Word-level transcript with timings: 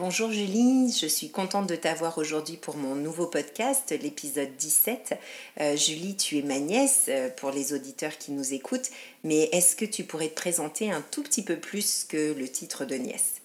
Bonjour 0.00 0.32
Julie, 0.32 0.90
je 0.98 1.04
suis 1.04 1.28
contente 1.28 1.66
de 1.66 1.76
t'avoir 1.76 2.16
aujourd'hui 2.16 2.56
pour 2.56 2.78
mon 2.78 2.94
nouveau 2.94 3.26
podcast, 3.26 3.94
l'épisode 4.00 4.56
17. 4.56 5.12
Euh, 5.60 5.76
Julie, 5.76 6.16
tu 6.16 6.38
es 6.38 6.42
ma 6.42 6.58
nièce 6.58 7.04
euh, 7.10 7.28
pour 7.28 7.50
les 7.50 7.74
auditeurs 7.74 8.16
qui 8.16 8.32
nous 8.32 8.54
écoutent, 8.54 8.88
mais 9.24 9.50
est-ce 9.52 9.76
que 9.76 9.84
tu 9.84 10.04
pourrais 10.04 10.28
te 10.28 10.36
présenter 10.36 10.90
un 10.90 11.02
tout 11.02 11.22
petit 11.22 11.42
peu 11.42 11.56
plus 11.56 12.04
que 12.04 12.32
le 12.32 12.48
titre 12.48 12.86
de 12.86 12.94
nièce? 12.94 13.42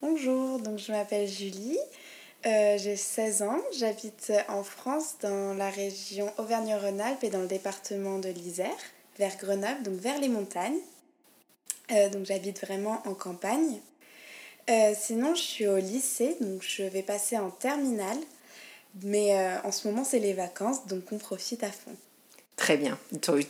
Bonjour, 0.00 0.60
donc 0.60 0.78
je 0.78 0.92
m'appelle 0.92 1.26
Julie, 1.26 1.78
euh, 2.46 2.78
j'ai 2.78 2.94
16 2.94 3.42
ans, 3.42 3.60
j'habite 3.76 4.32
en 4.48 4.62
France 4.62 5.16
dans 5.22 5.54
la 5.54 5.70
région 5.70 6.32
Auvergne-Rhône-Alpes 6.38 7.24
et 7.24 7.30
dans 7.30 7.40
le 7.40 7.48
département 7.48 8.20
de 8.20 8.28
l'Isère, 8.28 8.78
vers 9.18 9.36
Grenoble, 9.38 9.82
donc 9.82 9.94
vers 9.94 10.20
les 10.20 10.28
montagnes. 10.28 10.78
donc 11.90 12.26
j'habite 12.26 12.60
vraiment 12.60 13.02
en 13.06 13.14
campagne. 13.14 13.80
Euh, 14.68 14.94
sinon, 14.98 15.34
je 15.34 15.42
suis 15.42 15.66
au 15.66 15.76
lycée, 15.76 16.36
donc 16.40 16.62
je 16.62 16.82
vais 16.82 17.02
passer 17.02 17.38
en 17.38 17.50
terminale. 17.50 18.18
Mais 19.02 19.38
euh, 19.38 19.56
en 19.62 19.72
ce 19.72 19.86
moment, 19.88 20.04
c'est 20.04 20.18
les 20.18 20.32
vacances, 20.32 20.86
donc 20.86 21.12
on 21.12 21.18
profite 21.18 21.62
à 21.62 21.70
fond. 21.70 21.94
Très 22.56 22.78
bien. 22.78 22.98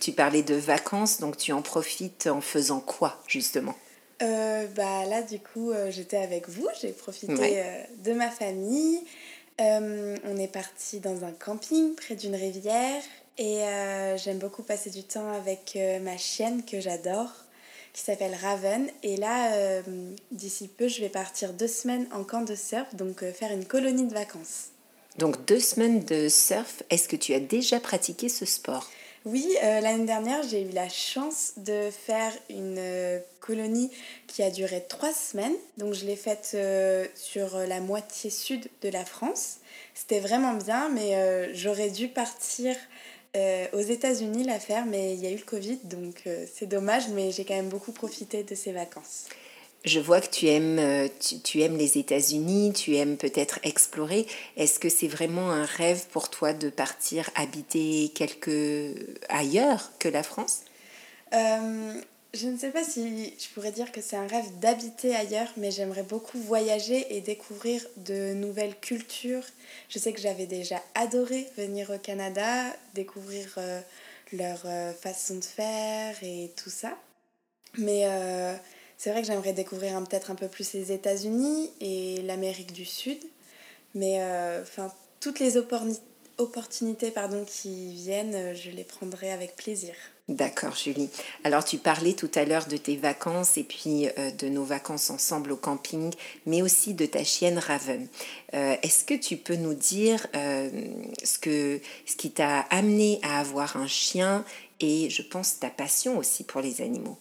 Tu, 0.01 0.11
parlais 0.11 0.43
de 0.43 0.55
vacances, 0.55 1.19
donc 1.19 1.37
tu 1.37 1.53
en 1.53 1.61
profites 1.61 2.27
en 2.27 2.41
faisant 2.41 2.81
quoi, 2.81 3.21
justement? 3.27 3.75
Euh, 4.21 4.67
bah 4.75 5.05
Là, 5.05 5.21
du 5.21 5.39
coup, 5.39 5.71
j'étais 5.89 6.17
avec 6.17 6.49
vous, 6.49 6.67
j'ai 6.81 6.91
profité 6.91 7.63
de 8.03 8.13
ma 8.13 8.29
famille. 8.29 8.99
on 9.59 10.37
est 10.37 10.51
parti 10.51 10.99
dans 10.99 11.23
un 11.23 11.31
camping 11.31 11.95
près 11.95 12.15
d'une 12.15 12.35
rivière 12.35 13.01
et 13.37 13.61
j'aime 14.17 14.39
beaucoup 14.39 14.63
passer 14.63 14.89
du 14.89 15.03
temps 15.03 15.31
avec 15.31 15.77
ma 16.01 16.17
chienne 16.17 16.65
que 16.65 16.81
j'adore 16.81 17.31
qui 17.97 18.03
s'appelle 18.03 18.37
Raven. 18.39 18.87
Et 19.01 19.17
là, 19.17 19.53
euh, 19.53 19.81
d'ici 20.31 20.67
peu, 20.67 20.87
je 20.87 21.01
vais 21.01 21.09
partir 21.09 21.51
deux 21.53 21.67
semaines 21.67 22.07
en 22.13 22.23
camp 22.23 22.41
de 22.41 22.53
surf, 22.53 22.93
donc 22.93 23.23
euh, 23.23 23.33
faire 23.33 23.51
une 23.51 23.65
colonie 23.65 24.05
de 24.05 24.13
vacances. 24.13 24.67
Donc 25.17 25.43
deux 25.45 25.59
semaines 25.59 26.05
de 26.05 26.29
surf, 26.29 26.83
est-ce 26.91 27.09
que 27.09 27.15
tu 27.15 27.33
as 27.33 27.39
déjà 27.39 27.79
pratiqué 27.79 28.29
ce 28.29 28.45
sport? 28.45 28.87
Oui, 29.25 29.47
euh, 29.63 29.81
l'année 29.81 30.05
dernière, 30.05 30.43
j'ai 30.43 30.61
eu 30.61 30.69
la 30.69 30.89
chance 30.89 31.53
de 31.57 31.89
faire 31.89 32.31
une 32.51 32.79
colonie 33.39 33.89
qui 34.27 34.43
a 34.43 34.51
duré 34.51 34.85
trois 34.87 35.11
semaines. 35.11 35.55
Donc 35.77 35.95
je 35.95 36.05
l'ai 36.05 36.15
faite 36.15 36.55
sur 37.15 37.57
la 37.57 37.79
moitié 37.79 38.29
sud 38.29 38.69
de 38.83 38.89
la 38.89 39.05
France. 39.05 39.57
C'était 39.95 40.19
vraiment 40.19 40.53
bien, 40.53 40.89
mais 40.89 41.51
j'aurais 41.55 41.89
dû 41.89 42.07
partir 42.07 42.75
euh, 43.37 43.67
aux 43.73 43.81
États-Unis 43.81 44.43
la 44.43 44.59
faire, 44.59 44.85
mais 44.85 45.13
il 45.13 45.19
y 45.19 45.27
a 45.27 45.31
eu 45.31 45.35
le 45.35 45.43
Covid, 45.43 45.77
donc 45.83 46.23
euh, 46.25 46.45
c'est 46.51 46.65
dommage, 46.65 47.07
mais 47.09 47.31
j'ai 47.31 47.45
quand 47.45 47.55
même 47.55 47.69
beaucoup 47.69 47.91
profité 47.91 48.43
de 48.43 48.55
ces 48.55 48.71
vacances. 48.71 49.25
Je 49.85 49.99
vois 49.99 50.19
que 50.21 50.29
tu 50.29 50.47
aimes, 50.47 50.79
euh, 50.79 51.07
tu, 51.43 51.61
aimes 51.61 51.77
les 51.77 51.97
États-Unis, 51.97 52.73
tu 52.73 52.95
aimes 52.95 53.15
peut-être 53.15 53.59
explorer. 53.63 54.25
Est-ce 54.57 54.79
que 54.79 54.89
c'est 54.89 55.07
vraiment 55.07 55.51
un 55.51 55.65
rêve 55.65 56.05
pour 56.11 56.29
toi 56.29 56.53
de 56.53 56.69
partir 56.69 57.29
habiter 57.35 58.11
quelque 58.15 58.95
ailleurs 59.29 59.91
que 59.99 60.09
la 60.09 60.23
France? 60.23 60.61
Je 62.33 62.47
ne 62.47 62.57
sais 62.57 62.71
pas 62.71 62.83
si 62.83 63.33
je 63.39 63.47
pourrais 63.53 63.71
dire 63.71 63.91
que 63.91 64.01
c'est 64.01 64.17
un 64.17 64.27
rêve 64.27 64.59
d'habiter 64.59 65.15
ailleurs, 65.15 65.51
mais 65.57 65.71
j'aimerais 65.71 66.03
beaucoup 66.03 66.37
voyager 66.37 67.15
et 67.15 67.21
découvrir 67.21 67.85
de 67.97 68.33
nouvelles 68.33 68.77
cultures. 68.79 69.43
Je 69.89 69.97
sais 69.97 70.13
que 70.13 70.19
j'avais 70.19 70.45
déjà 70.45 70.81
adoré 70.93 71.47
venir 71.57 71.89
au 71.89 71.97
Canada, 71.97 72.65
découvrir 72.93 73.55
euh, 73.57 73.81
leur 74.33 74.61
euh, 74.65 74.93
façon 74.93 75.37
de 75.37 75.43
faire 75.43 76.15
et 76.21 76.51
tout 76.61 76.69
ça. 76.69 76.97
Mais 77.77 78.03
euh, 78.05 78.55
c'est 78.97 79.11
vrai 79.11 79.21
que 79.21 79.27
j'aimerais 79.27 79.53
découvrir 79.53 79.97
peut-être 80.03 80.29
un 80.29 80.35
peu 80.35 80.47
plus 80.47 80.73
les 80.73 80.91
États-Unis 80.91 81.71
et 81.79 82.21
l'Amérique 82.23 82.73
du 82.73 82.85
Sud. 82.85 83.19
Mais 83.95 84.21
enfin, 84.61 84.93
toutes 85.21 85.39
les 85.39 85.57
opportunités 86.37 87.11
pardon, 87.11 87.45
qui 87.45 87.93
viennent, 87.93 88.55
je 88.55 88.71
les 88.71 88.83
prendrai 88.83 89.31
avec 89.31 89.55
plaisir. 89.55 89.93
D'accord, 90.29 90.75
Julie. 90.75 91.09
Alors, 91.45 91.63
tu 91.63 91.77
parlais 91.77 92.11
tout 92.11 92.29
à 92.35 92.43
l'heure 92.43 92.65
de 92.65 92.75
tes 92.75 92.97
vacances 92.97 93.55
et 93.55 93.63
puis 93.63 94.09
euh, 94.17 94.29
de 94.31 94.49
nos 94.49 94.65
vacances 94.65 95.09
ensemble 95.09 95.53
au 95.53 95.55
camping, 95.55 96.13
mais 96.45 96.61
aussi 96.61 96.93
de 96.93 97.05
ta 97.05 97.23
chienne 97.23 97.57
Raven. 97.57 98.07
Euh, 98.53 98.75
est-ce 98.83 99.05
que 99.05 99.13
tu 99.13 99.37
peux 99.37 99.55
nous 99.55 99.73
dire 99.73 100.27
euh, 100.35 100.69
ce, 101.23 101.39
que, 101.39 101.79
ce 102.05 102.17
qui 102.17 102.31
t'a 102.31 102.59
amené 102.71 103.21
à 103.23 103.39
avoir 103.39 103.77
un 103.77 103.87
chien 103.87 104.43
et 104.81 105.09
je 105.09 105.21
pense 105.21 105.59
ta 105.59 105.69
passion 105.69 106.17
aussi 106.17 106.43
pour 106.43 106.59
les 106.59 106.81
animaux? 106.81 107.17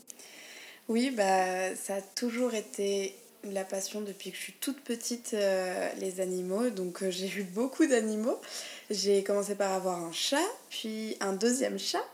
Oui, 0.89 1.11
bah, 1.11 1.77
ça 1.77 1.97
a 1.97 2.01
toujours 2.01 2.55
été 2.55 3.15
la 3.53 3.65
passion 3.65 4.01
depuis 4.01 4.31
que 4.31 4.37
je 4.37 4.43
suis 4.43 4.53
toute 4.55 4.81
petite, 4.81 5.37
les 5.99 6.21
animaux. 6.21 6.71
Donc, 6.71 7.03
j'ai 7.11 7.29
eu 7.29 7.43
beaucoup 7.43 7.87
d'animaux. 7.87 8.41
J'ai 8.91 9.23
commencé 9.23 9.55
par 9.55 9.73
avoir 9.73 10.03
un 10.03 10.13
chat, 10.13 10.47
puis 10.71 11.17
un 11.21 11.33
deuxième 11.33 11.79
chat. 11.79 12.05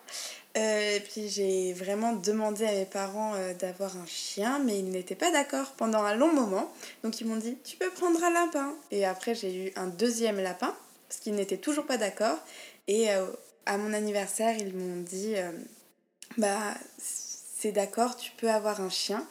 Euh, 0.58 0.96
et 0.96 1.00
puis 1.00 1.28
j'ai 1.28 1.72
vraiment 1.72 2.12
demandé 2.12 2.66
à 2.66 2.72
mes 2.72 2.84
parents 2.84 3.34
euh, 3.34 3.54
d'avoir 3.54 3.96
un 3.96 4.04
chien, 4.06 4.58
mais 4.58 4.78
ils 4.78 4.90
n'étaient 4.90 5.14
pas 5.14 5.30
d'accord 5.30 5.72
pendant 5.78 6.02
un 6.02 6.14
long 6.14 6.32
moment. 6.32 6.70
Donc 7.02 7.20
ils 7.20 7.26
m'ont 7.26 7.36
dit 7.36 7.56
Tu 7.64 7.76
peux 7.76 7.90
prendre 7.90 8.22
un 8.22 8.30
lapin. 8.30 8.74
Et 8.90 9.06
après 9.06 9.34
j'ai 9.34 9.66
eu 9.66 9.72
un 9.76 9.86
deuxième 9.86 10.40
lapin, 10.40 10.74
parce 11.08 11.20
qu'ils 11.20 11.34
n'étaient 11.34 11.56
toujours 11.56 11.86
pas 11.86 11.96
d'accord. 11.96 12.38
Et 12.86 13.10
euh, 13.12 13.26
à 13.64 13.78
mon 13.78 13.94
anniversaire, 13.94 14.54
ils 14.58 14.74
m'ont 14.74 15.00
dit 15.00 15.34
Bah, 16.36 16.74
c'est 17.62 17.72
d'accord, 17.72 18.16
tu 18.16 18.32
peux 18.36 18.50
avoir 18.50 18.80
un 18.80 18.90
chien. 18.90 19.24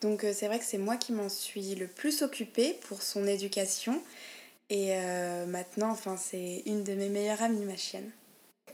Donc 0.00 0.26
c'est 0.32 0.46
vrai 0.46 0.58
que 0.58 0.64
c'est 0.64 0.78
moi 0.78 0.96
qui 0.96 1.12
m'en 1.12 1.28
suis 1.28 1.74
le 1.74 1.86
plus 1.86 2.22
occupée 2.22 2.78
pour 2.88 3.02
son 3.02 3.26
éducation. 3.26 4.02
Et 4.70 4.96
maintenant, 5.46 5.90
enfin, 5.90 6.16
c'est 6.16 6.62
une 6.66 6.82
de 6.84 6.94
mes 6.94 7.08
meilleures 7.08 7.42
amies, 7.42 7.64
ma 7.64 7.76
chienne. 7.76 8.10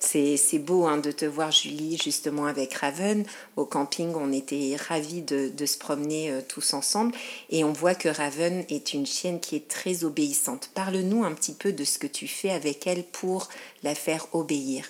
C'est 0.00 0.59
beau 0.59 0.87
hein, 0.87 0.97
de 0.97 1.12
te 1.12 1.26
voir, 1.26 1.53
Julie, 1.53 1.99
justement 2.03 2.47
avec 2.47 2.72
Raven. 2.75 3.25
Au 3.56 3.66
camping, 3.66 4.15
on 4.15 4.32
était 4.32 4.75
ravis 4.88 5.22
de, 5.22 5.66
se 5.66 5.78
promener 5.78 6.31
euh, 6.31 6.41
tous 6.47 6.72
ensemble. 6.72 7.15
Et 7.50 7.65
on 7.65 7.72
voit 7.72 7.94
que 7.94 8.09
Raven 8.09 8.65
est 8.70 8.94
une 8.94 9.06
chienne 9.06 9.41
qui 9.41 9.56
est 9.56 9.69
très 9.69 10.04
obéissante. 10.04 10.70
Parle-nous 10.75 11.22
un 11.22 11.32
petit 11.32 11.53
peu 11.53 11.72
de 11.72 11.84
ce 11.84 11.99
que 11.99 12.06
tu 12.06 12.26
fais 12.26 12.50
avec 12.50 12.87
elle 12.87 13.04
pour 13.04 13.50
la 13.82 13.94
faire 13.94 14.26
obéir. 14.32 14.87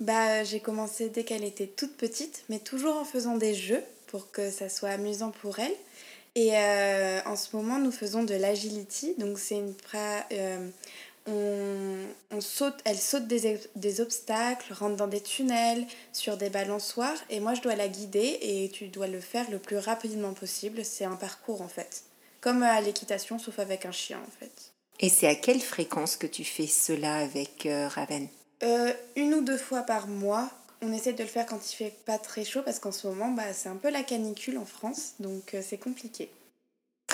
Bah, 0.00 0.44
J'ai 0.44 0.60
commencé 0.60 1.08
dès 1.08 1.24
qu'elle 1.24 1.44
était 1.44 1.66
toute 1.66 1.96
petite, 1.96 2.44
mais 2.48 2.58
toujours 2.58 2.96
en 2.96 3.04
faisant 3.04 3.36
des 3.36 3.54
jeux 3.54 3.82
pour 4.06 4.30
que 4.30 4.50
ça 4.50 4.68
soit 4.68 4.90
amusant 4.90 5.30
pour 5.30 5.58
elle. 5.58 5.74
Et 6.34 6.56
euh, 6.56 7.20
en 7.26 7.36
ce 7.36 7.54
moment, 7.54 7.78
nous 7.78 7.92
faisons 7.92 8.24
de 8.24 8.34
l'agility. 8.34 9.14
Donc, 9.18 9.38
c'est 9.38 9.56
une. 9.56 9.74
Euh, 10.32 10.68
on, 11.26 12.40
saute, 12.40 12.76
elle 12.84 12.98
saute 12.98 13.26
des, 13.26 14.00
obstacles, 14.00 14.72
rentre 14.72 14.96
dans 14.96 15.06
des 15.06 15.20
tunnels, 15.20 15.86
sur 16.12 16.36
des 16.36 16.50
balançoires, 16.50 17.16
et 17.30 17.40
moi 17.40 17.54
je 17.54 17.62
dois 17.62 17.76
la 17.76 17.88
guider 17.88 18.38
et 18.42 18.70
tu 18.72 18.88
dois 18.88 19.06
le 19.06 19.20
faire 19.20 19.50
le 19.50 19.58
plus 19.58 19.78
rapidement 19.78 20.34
possible. 20.34 20.84
C'est 20.84 21.04
un 21.04 21.16
parcours 21.16 21.62
en 21.62 21.68
fait, 21.68 22.04
comme 22.40 22.62
à 22.62 22.80
l'équitation, 22.80 23.38
sauf 23.38 23.58
avec 23.58 23.86
un 23.86 23.92
chien 23.92 24.18
en 24.18 24.30
fait. 24.38 24.72
Et 25.00 25.08
c'est 25.08 25.26
à 25.26 25.34
quelle 25.34 25.60
fréquence 25.60 26.16
que 26.16 26.26
tu 26.26 26.44
fais 26.44 26.66
cela 26.66 27.16
avec 27.16 27.66
euh, 27.66 27.88
Raven? 27.88 28.28
Euh, 28.62 28.92
Une 29.16 29.34
ou 29.34 29.42
deux 29.42 29.58
fois 29.58 29.82
par 29.82 30.06
mois. 30.06 30.50
On 30.82 30.92
essaie 30.92 31.12
de 31.12 31.22
le 31.22 31.28
faire 31.28 31.46
quand 31.46 31.60
il 31.72 31.74
fait 31.74 31.94
pas 32.04 32.18
très 32.18 32.44
chaud 32.44 32.60
parce 32.62 32.78
qu'en 32.78 32.92
ce 32.92 33.06
moment 33.06 33.30
bah, 33.30 33.52
c'est 33.54 33.70
un 33.70 33.76
peu 33.76 33.90
la 33.90 34.02
canicule 34.02 34.58
en 34.58 34.66
France, 34.66 35.14
donc 35.18 35.54
euh, 35.54 35.62
c'est 35.62 35.78
compliqué. 35.78 36.30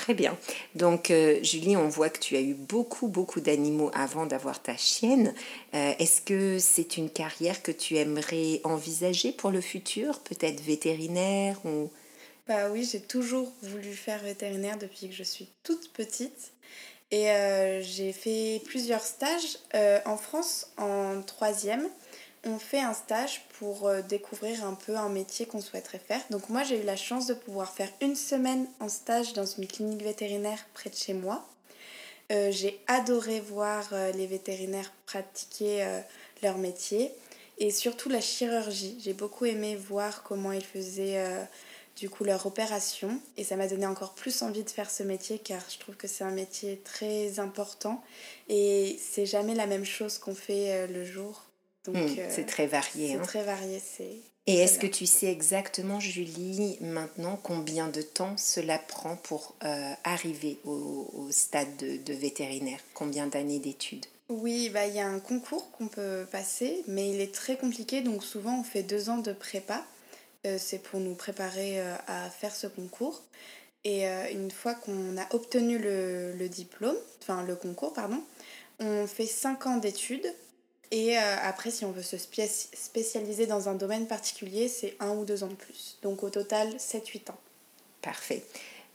Très 0.01 0.15
bien. 0.15 0.39
Donc, 0.75 1.11
euh, 1.11 1.43
Julie, 1.43 1.77
on 1.77 1.89
voit 1.89 2.09
que 2.09 2.19
tu 2.19 2.35
as 2.35 2.41
eu 2.41 2.55
beaucoup, 2.55 3.09
beaucoup 3.09 3.41
d'animaux 3.41 3.91
avant 3.93 4.25
d'avoir 4.25 4.63
ta 4.63 4.75
chienne. 4.75 5.35
Euh, 5.75 5.93
est-ce 5.99 6.23
que 6.23 6.59
c'est 6.59 6.97
une 6.97 7.11
carrière 7.11 7.63
que 7.63 7.71
tu 7.71 7.97
aimerais 7.97 8.63
envisager 8.65 9.31
pour 9.31 9.51
le 9.51 9.61
futur 9.61 10.21
Peut-être 10.21 10.61
vétérinaire 10.63 11.61
ou... 11.67 11.91
Bah 12.49 12.71
oui, 12.71 12.89
j'ai 12.91 13.01
toujours 13.01 13.53
voulu 13.63 13.93
faire 13.93 14.23
vétérinaire 14.23 14.79
depuis 14.79 15.09
que 15.09 15.15
je 15.15 15.23
suis 15.23 15.49
toute 15.63 15.93
petite. 15.93 16.53
Et 17.11 17.31
euh, 17.31 17.83
j'ai 17.83 18.13
fait 18.13 18.63
plusieurs 18.65 19.03
stages 19.03 19.59
en 20.05 20.17
France 20.17 20.71
en 20.77 21.23
troisième 21.23 21.89
on 22.45 22.59
fait 22.59 22.81
un 22.81 22.95
stage 22.95 23.43
pour 23.59 23.87
euh, 23.87 24.01
découvrir 24.03 24.65
un 24.65 24.75
peu 24.75 24.97
un 24.97 25.09
métier 25.09 25.47
qu'on 25.47 25.61
souhaiterait 25.61 25.99
faire. 25.99 26.23
Donc 26.31 26.49
moi 26.49 26.63
j'ai 26.63 26.81
eu 26.81 26.85
la 26.85 26.97
chance 26.97 27.27
de 27.27 27.35
pouvoir 27.35 27.73
faire 27.73 27.91
une 28.01 28.17
semaine 28.17 28.67
en 28.81 28.89
stage 28.89 29.33
dans 29.35 29.45
une 29.45 29.67
clinique 29.67 30.03
vétérinaire 30.03 30.65
près 30.73 30.91
de 30.91 30.95
chez 30.95 31.13
moi. 31.13 31.47
Euh, 32.33 32.51
j'ai 32.51 32.81
adoré 32.87 33.41
voir 33.41 33.89
euh, 33.93 34.13
les 34.13 34.27
vétérinaires 34.27 34.93
pratiquer 35.05 35.87
leur 36.43 36.57
métier 36.57 37.13
et 37.59 37.71
surtout 37.71 38.09
la 38.09 38.21
chirurgie. 38.21 38.99
J'ai 39.03 39.13
beaucoup 39.13 39.45
aimé 39.45 39.77
voir 39.77 40.23
comment 40.23 40.53
ils 40.53 40.65
faisaient 40.65 41.23
du 42.01 42.11
coup 42.11 42.25
leur 42.25 42.47
opération 42.47 43.21
et 43.37 43.45
ça 43.45 43.55
m'a 43.55 43.69
donné 43.69 43.87
encore 43.87 44.15
plus 44.15 44.43
envie 44.43 44.65
de 44.65 44.71
faire 44.71 44.91
ce 44.91 45.05
métier 45.05 45.39
car 45.39 45.63
je 45.71 45.79
trouve 45.79 45.95
que 45.95 46.09
c'est 46.09 46.25
un 46.25 46.33
métier 46.33 46.81
très 46.85 47.39
important 47.39 48.03
et 48.49 48.99
c'est 49.01 49.27
jamais 49.27 49.55
la 49.55 49.67
même 49.67 49.85
chose 49.85 50.19
qu'on 50.19 50.35
fait 50.35 50.89
le 50.89 51.05
jour 51.05 51.45
Hmm, 51.89 51.97
euh, 51.97 52.27
c'est 52.29 52.47
très 52.47 52.67
varié. 52.67 53.09
C'est 53.09 53.15
hein. 53.15 53.23
très 53.23 53.43
varié. 53.43 53.81
C'est 53.81 54.17
Et 54.47 54.57
est-ce 54.57 54.79
que 54.79 54.87
tu 54.87 55.07
sais 55.07 55.31
exactement, 55.31 55.99
Julie, 55.99 56.77
maintenant 56.81 57.39
combien 57.43 57.89
de 57.89 58.03
temps 58.03 58.37
cela 58.37 58.79
prend 58.79 59.17
pour 59.17 59.55
euh, 59.65 59.93
arriver 60.05 60.59
au, 60.65 61.29
stade 61.31 61.77
de, 61.77 62.13
vétérinaire? 62.13 62.81
Combien 62.95 63.27
d'années 63.27 63.59
d'études? 63.59 64.07
Oui, 64.29 64.69
bah, 64.69 64.87
il 64.87 64.95
y 64.95 65.01
a 65.01 65.09
un 65.09 65.19
concours 65.19 65.71
qu'on 65.73 65.89
peut 65.89 66.27
passer, 66.31 66.85
mais 66.87 67.11
il 67.11 67.21
est 67.21 67.35
très 67.35 67.57
compliqué, 67.57 68.01
donc 68.01 68.23
souvent 68.23 68.61
on 68.61 68.65
fait 68.65 68.83
deux 68.83 69.09
ans 69.09 69.19
de 69.19 69.33
prépa. 69.33 69.85
Euh, 70.47 70.57
c'est 70.59 70.79
pour 70.79 71.01
nous 71.01 71.15
préparer 71.15 71.81
euh, 71.81 71.95
à 72.07 72.31
faire 72.31 72.55
ce 72.55 72.67
concours. 72.67 73.23
Et 73.85 74.05
une 74.05 74.51
fois 74.51 74.75
qu'on 74.75 75.17
a 75.17 75.27
obtenu 75.35 75.79
le, 75.79 76.35
le 76.35 76.49
diplôme, 76.51 76.99
enfin 77.23 77.43
le 77.45 77.57
concours, 77.57 77.95
pardon, 77.95 78.23
on 78.79 79.07
fait 79.07 79.25
cinq 79.25 79.67
ans 79.67 79.79
d'études 79.79 80.31
et 80.91 81.17
euh, 81.17 81.37
après, 81.43 81.71
si 81.71 81.85
on 81.85 81.93
veut 81.93 82.03
se 82.03 82.17
spécialiser 82.17 83.47
dans 83.47 83.69
un 83.69 83.75
domaine 83.75 84.07
particulier, 84.07 84.69
c'est 84.69 84.97
un 84.99 85.11
ou 85.11 85.25
deux 85.25 85.45
ans 85.45 85.49
de 85.49 85.55
plus. 85.55 85.99
Donc 86.03 86.23
au 86.23 86.31
total, 86.31 86.69
7-8 86.77 87.31
ans. 87.31 87.39
Parfait. 88.03 88.43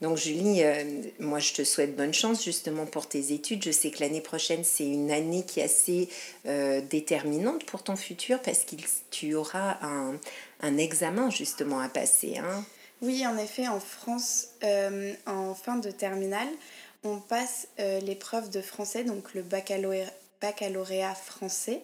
Donc 0.02 0.18
Julie, 0.18 0.62
euh, 0.62 1.02
moi 1.18 1.38
je 1.38 1.54
te 1.54 1.64
souhaite 1.64 1.96
bonne 1.96 2.12
chance 2.12 2.44
justement 2.44 2.86
pour 2.86 3.08
tes 3.08 3.32
études. 3.32 3.64
Je 3.64 3.70
sais 3.70 3.90
que 3.90 4.00
l'année 4.00 4.20
prochaine, 4.20 4.62
c'est 4.64 4.86
une 4.86 5.10
année 5.10 5.44
qui 5.44 5.60
est 5.60 5.64
assez 5.64 6.08
euh, 6.46 6.80
déterminante 6.80 7.64
pour 7.64 7.82
ton 7.82 7.96
futur 7.96 8.40
parce 8.42 8.64
que 8.64 8.76
tu 9.10 9.34
auras 9.34 9.78
un, 9.82 10.18
un, 10.60 10.76
examen 10.76 11.30
justement 11.30 11.80
à 11.80 11.88
passer. 11.88 12.38
Hein. 12.38 12.64
Oui, 13.02 13.26
en 13.26 13.36
effet, 13.38 13.68
en 13.68 13.80
France, 13.80 14.48
en 15.26 15.54
fin 15.54 15.76
de 15.76 15.90
terminale, 15.90 16.48
on 17.04 17.18
passe 17.18 17.68
l'épreuve 17.78 18.48
de 18.48 18.62
français, 18.62 19.04
donc 19.04 19.34
le 19.34 19.42
baccalauréat 19.42 21.14
français. 21.14 21.82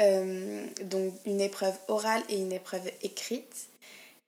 Euh, 0.00 0.66
donc 0.84 1.14
une 1.24 1.40
épreuve 1.40 1.74
orale 1.88 2.22
et 2.28 2.36
une 2.36 2.52
épreuve 2.52 2.90
écrite. 3.02 3.68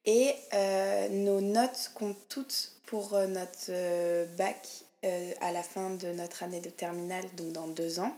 Et 0.07 0.33
euh, 0.55 1.09
nos 1.11 1.41
notes 1.41 1.91
comptent 1.95 2.17
toutes 2.29 2.73
pour 2.89 3.15
euh, 3.15 3.27
notre 3.27 4.27
bac 4.37 4.67
à 5.41 5.53
la 5.53 5.63
fin 5.63 5.91
de 5.91 6.09
notre 6.09 6.43
année 6.43 6.61
de 6.61 6.71
terminale, 6.71 7.25
donc 7.37 7.53
dans 7.53 7.69
deux 7.69 8.01
ans. 8.01 8.13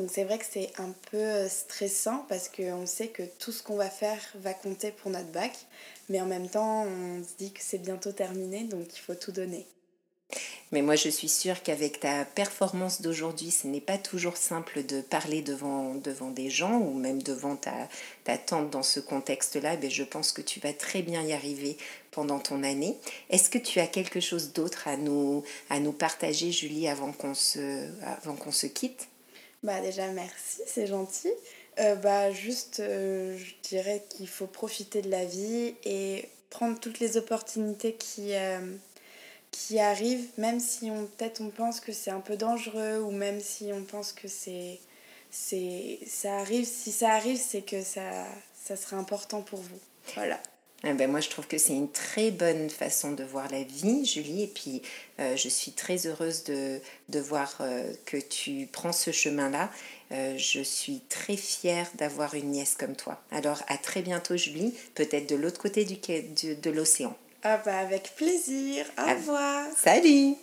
Donc 0.00 0.10
c'est 0.12 0.24
vrai 0.24 0.36
que 0.38 0.44
c'est 0.44 0.72
un 0.78 0.92
peu 1.12 1.48
stressant 1.48 2.26
parce 2.28 2.48
qu'on 2.48 2.86
sait 2.86 3.08
que 3.08 3.22
tout 3.38 3.52
ce 3.52 3.62
qu'on 3.62 3.76
va 3.76 3.88
faire 3.88 4.18
va 4.40 4.52
compter 4.52 4.90
pour 4.90 5.12
notre 5.12 5.30
bac, 5.30 5.52
mais 6.08 6.20
en 6.20 6.26
même 6.26 6.48
temps 6.48 6.82
on 6.82 7.22
se 7.22 7.36
dit 7.38 7.52
que 7.52 7.60
c'est 7.62 7.78
bientôt 7.78 8.10
terminé, 8.10 8.64
donc 8.64 8.96
il 8.96 9.00
faut 9.00 9.14
tout 9.14 9.30
donner. 9.30 9.64
Mais 10.72 10.82
moi, 10.82 10.96
je 10.96 11.08
suis 11.08 11.28
sûre 11.28 11.62
qu'avec 11.62 12.00
ta 12.00 12.24
performance 12.24 13.00
d'aujourd'hui, 13.00 13.50
ce 13.50 13.66
n'est 13.66 13.80
pas 13.80 13.98
toujours 13.98 14.36
simple 14.36 14.84
de 14.84 15.00
parler 15.00 15.42
devant, 15.42 15.94
devant 15.94 16.30
des 16.30 16.50
gens 16.50 16.78
ou 16.78 16.94
même 16.94 17.22
devant 17.22 17.54
ta, 17.56 17.88
ta 18.24 18.38
tante 18.38 18.70
dans 18.70 18.82
ce 18.82 18.98
contexte-là. 18.98 19.76
Mais 19.80 19.90
je 19.90 20.02
pense 20.02 20.32
que 20.32 20.42
tu 20.42 20.60
vas 20.60 20.72
très 20.72 21.02
bien 21.02 21.22
y 21.22 21.32
arriver 21.32 21.76
pendant 22.10 22.38
ton 22.38 22.62
année. 22.64 22.96
Est-ce 23.30 23.50
que 23.50 23.58
tu 23.58 23.78
as 23.78 23.86
quelque 23.86 24.20
chose 24.20 24.52
d'autre 24.52 24.88
à 24.88 24.96
nous, 24.96 25.44
à 25.70 25.80
nous 25.80 25.92
partager, 25.92 26.50
Julie, 26.50 26.88
avant 26.88 27.12
qu'on 27.12 27.34
se, 27.34 27.88
avant 28.02 28.36
se 28.50 28.66
quitte? 28.66 29.08
Bah 29.62 29.80
Déjà, 29.80 30.08
merci, 30.08 30.60
c'est 30.66 30.86
gentil. 30.86 31.32
Euh, 31.80 31.96
bah, 31.96 32.30
juste, 32.32 32.80
euh, 32.80 33.36
je 33.36 33.68
dirais 33.68 34.04
qu'il 34.10 34.28
faut 34.28 34.46
profiter 34.46 35.02
de 35.02 35.10
la 35.10 35.24
vie 35.24 35.74
et 35.84 36.28
prendre 36.50 36.78
toutes 36.78 37.00
les 37.00 37.16
opportunités 37.16 37.94
qui... 37.94 38.34
Euh, 38.34 38.60
qui 39.54 39.78
arrive, 39.78 40.26
même 40.36 40.58
si 40.58 40.90
on 40.90 41.06
peut-être 41.06 41.40
on 41.40 41.50
pense 41.50 41.80
que 41.80 41.92
c'est 41.92 42.10
un 42.10 42.20
peu 42.20 42.36
dangereux 42.36 42.98
ou 42.98 43.10
même 43.12 43.40
si 43.40 43.70
on 43.72 43.84
pense 43.84 44.12
que 44.12 44.28
c'est 44.28 44.80
c'est 45.30 45.98
ça 46.06 46.36
arrive 46.38 46.64
si 46.64 46.92
ça 46.92 47.10
arrive 47.10 47.38
c'est 47.38 47.62
que 47.62 47.82
ça 47.82 48.26
ça 48.54 48.76
sera 48.76 48.96
important 48.96 49.42
pour 49.42 49.60
vous 49.60 49.80
voilà 50.14 50.40
eh 50.86 50.92
ben 50.92 51.10
moi, 51.10 51.20
je 51.20 51.30
trouve 51.30 51.46
que 51.46 51.56
c'est 51.56 51.72
une 51.72 51.90
très 51.90 52.30
bonne 52.30 52.68
façon 52.68 53.12
de 53.12 53.24
voir 53.24 53.50
la 53.50 53.62
vie, 53.62 54.04
Julie. 54.04 54.42
Et 54.42 54.46
puis, 54.46 54.82
euh, 55.18 55.34
je 55.34 55.48
suis 55.48 55.72
très 55.72 56.06
heureuse 56.06 56.44
de, 56.44 56.78
de 57.08 57.20
voir 57.20 57.56
euh, 57.60 57.90
que 58.04 58.18
tu 58.18 58.68
prends 58.70 58.92
ce 58.92 59.10
chemin-là. 59.10 59.70
Euh, 60.12 60.36
je 60.36 60.60
suis 60.60 61.00
très 61.08 61.38
fière 61.38 61.90
d'avoir 61.94 62.34
une 62.34 62.50
nièce 62.50 62.74
comme 62.78 62.96
toi. 62.96 63.22
Alors, 63.30 63.62
à 63.68 63.78
très 63.78 64.02
bientôt, 64.02 64.36
Julie, 64.36 64.74
peut-être 64.94 65.26
de 65.26 65.36
l'autre 65.36 65.58
côté 65.58 65.86
du, 65.86 65.96
de, 65.96 66.52
de 66.52 66.70
l'océan. 66.70 67.16
Ah 67.46 67.60
bah 67.62 67.78
avec 67.78 68.14
plaisir. 68.16 68.86
Au 68.98 69.02
revoir. 69.02 69.66
Salut 69.76 70.34